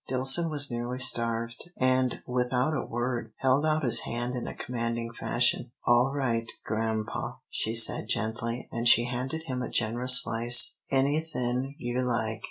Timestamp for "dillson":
0.09-0.49